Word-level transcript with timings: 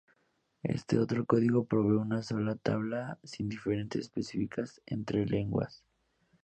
Este 0.63 0.97
otro 0.97 1.27
código 1.27 1.65
provee 1.65 1.97
una 2.01 2.23
sola 2.23 2.55
tabla 2.55 3.19
sin 3.23 3.49
diferencias 3.49 4.05
específicas 4.05 4.81
entre 4.87 5.27
lenguas. 5.27 5.83